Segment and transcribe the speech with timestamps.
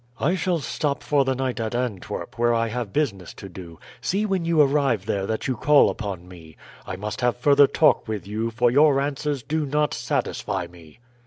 [0.19, 4.25] "I shall stop for the night at Antwerp, where I have business to do; see
[4.25, 6.57] when you arrive there that you call upon me.
[6.87, 10.97] I must have further talk with you, for your answers do not satisfy me."